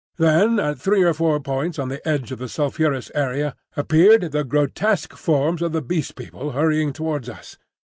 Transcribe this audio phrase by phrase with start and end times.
[0.17, 4.43] Then at three or four points on the edge of the sulphurous area appeared the
[4.43, 7.55] grotesque forms of the Beast People hurrying towards us.